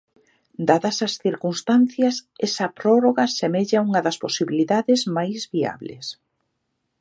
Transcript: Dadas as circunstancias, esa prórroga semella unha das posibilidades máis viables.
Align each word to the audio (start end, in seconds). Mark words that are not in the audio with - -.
Dadas 0.67 0.97
as 1.07 1.13
circunstancias, 1.25 2.15
esa 2.47 2.67
prórroga 2.79 3.25
semella 3.39 3.83
unha 3.87 4.01
das 4.05 4.17
posibilidades 4.23 5.01
máis 5.17 5.39
viables. 5.53 6.05